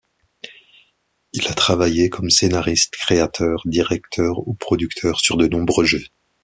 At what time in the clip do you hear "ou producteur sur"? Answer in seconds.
4.47-5.37